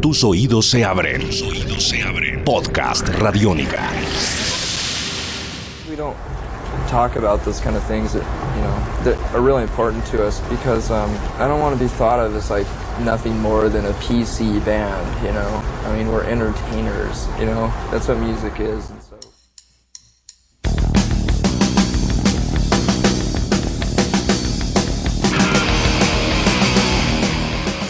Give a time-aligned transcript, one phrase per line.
[0.00, 1.20] Tus oídos se abren.
[1.20, 2.42] Tus oídos se abren.
[2.42, 3.90] Podcast Radiónica.
[5.90, 6.16] We don't
[6.88, 8.24] talk about those kind of things that
[8.56, 11.88] you know that are really important to us because um, I don't want to be
[11.88, 12.66] thought of as like
[13.00, 15.26] nothing more than a PC band.
[15.26, 17.28] You know, I mean we're entertainers.
[17.38, 18.99] You know, that's what music is.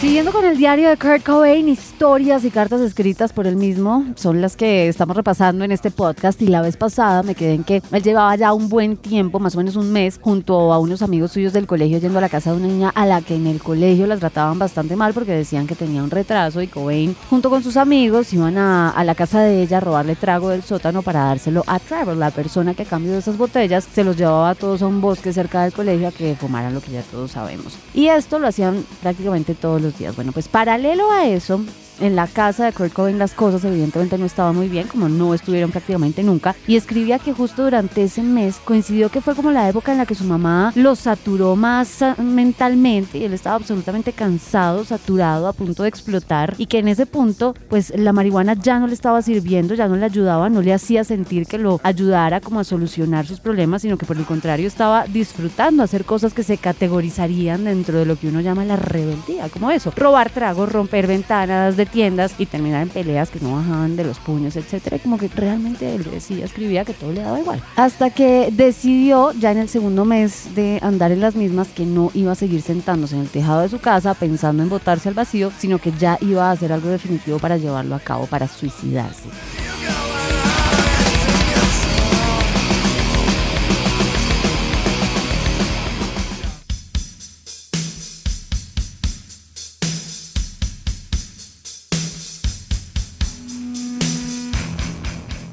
[0.01, 4.41] Siguiendo con el diario de Kurt Cobain, historias y cartas escritas por él mismo son
[4.41, 7.83] las que estamos repasando en este podcast y la vez pasada me quedé en que
[7.91, 11.33] él llevaba ya un buen tiempo, más o menos un mes, junto a unos amigos
[11.33, 13.61] suyos del colegio yendo a la casa de una niña a la que en el
[13.61, 17.61] colegio las trataban bastante mal porque decían que tenía un retraso y Cobain junto con
[17.61, 21.25] sus amigos iban a, a la casa de ella a robarle trago del sótano para
[21.25, 24.55] dárselo a Trevor, la persona que a cambio de esas botellas se los llevaba a
[24.55, 27.77] todos a un bosque cerca del colegio a que fumaran lo que ya todos sabemos.
[27.93, 31.61] Y esto lo hacían prácticamente todos los Bueno, pues paralelo a eso,
[32.01, 35.33] en la casa de Kurt Cobain las cosas evidentemente no estaban muy bien, como no
[35.33, 39.69] estuvieron prácticamente nunca, y escribía que justo durante ese mes coincidió que fue como la
[39.69, 44.13] época en la que su mamá lo saturó más ah, mentalmente y él estaba absolutamente
[44.13, 48.79] cansado, saturado, a punto de explotar, y que en ese punto pues la marihuana ya
[48.79, 52.41] no le estaba sirviendo, ya no le ayudaba, no le hacía sentir que lo ayudara
[52.41, 56.43] como a solucionar sus problemas, sino que por el contrario estaba disfrutando hacer cosas que
[56.43, 61.07] se categorizarían dentro de lo que uno llama la rebeldía, como eso, robar tragos, romper
[61.07, 64.99] ventanas de tiendas y terminar en peleas que no bajaban de los puños, etcétera.
[64.99, 67.61] Como que realmente él decía, escribía que todo le daba igual.
[67.75, 72.11] Hasta que decidió, ya en el segundo mes de andar en las mismas, que no
[72.13, 75.51] iba a seguir sentándose en el tejado de su casa pensando en botarse al vacío,
[75.57, 79.29] sino que ya iba a hacer algo definitivo para llevarlo a cabo, para suicidarse.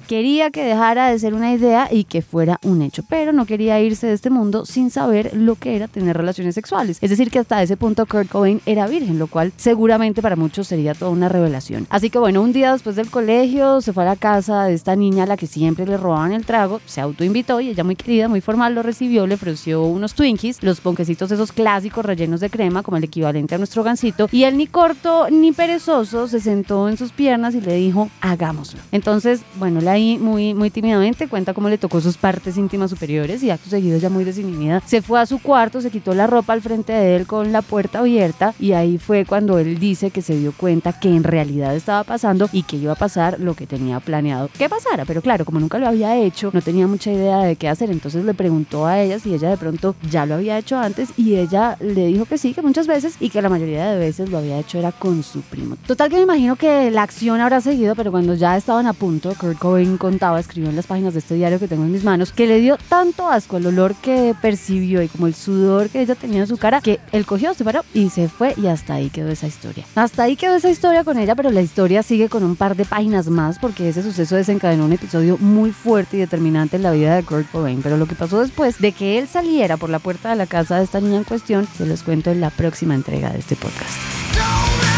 [0.08, 3.78] Quería que dejara de ser una idea y que fuera un hecho, pero no quería
[3.78, 6.96] irse de este mundo sin saber lo que era tener relaciones sexuales.
[7.02, 10.66] Es decir, que hasta ese punto Kurt Cobain era virgen, lo cual seguramente para muchos
[10.66, 11.86] sería toda una revelación.
[11.90, 14.96] Así que bueno, un día después del colegio se fue a la casa de esta
[14.96, 18.28] niña a la que siempre le robaban el trago, se autoinvitó y ella muy querida,
[18.28, 22.82] muy formal lo recibió, le ofreció unos Twinkies, los ponquecitos esos clásicos rellenos de crema
[22.82, 26.96] como el equivalente a nuestro gansito y él ni corto ni perezoso se sentó en
[26.96, 28.80] sus piernas y le dijo, hagámoslo.
[28.90, 33.42] Entonces, bueno, la ahí muy, muy tímidamente, cuenta cómo le tocó sus partes íntimas superiores
[33.42, 34.82] y acto seguido ya muy desinhibida.
[34.86, 37.62] Se fue a su cuarto, se quitó la ropa al frente de él con la
[37.62, 41.74] puerta abierta y ahí fue cuando él dice que se dio cuenta que en realidad
[41.74, 45.04] estaba pasando y que iba a pasar lo que tenía planeado que pasara.
[45.04, 48.24] Pero claro, como nunca lo había hecho, no tenía mucha idea de qué hacer, entonces
[48.24, 51.76] le preguntó a ella si ella de pronto ya lo había hecho antes y ella
[51.80, 54.58] le dijo que sí, que muchas veces y que la mayoría de veces lo había
[54.58, 55.76] hecho era con su primo.
[55.86, 59.32] Total que me imagino que la acción habrá seguido, pero cuando ya estaban a punto,
[59.38, 62.32] Kurt Cobain contaba, escribió en las páginas de este diario que tengo en mis manos,
[62.32, 66.14] que le dio tanto asco el olor que percibió y como el sudor que ella
[66.14, 69.10] tenía en su cara, que él cogió, se paró y se fue y hasta ahí
[69.10, 69.84] quedó esa historia.
[69.94, 72.84] Hasta ahí quedó esa historia con ella, pero la historia sigue con un par de
[72.84, 77.16] páginas más porque ese suceso desencadenó un episodio muy fuerte y determinante en la vida
[77.16, 77.80] de Kurt Cobain.
[77.82, 80.78] Pero lo que pasó después de que él saliera por la puerta de la casa
[80.78, 84.97] de esta niña en cuestión, se los cuento en la próxima entrega de este podcast.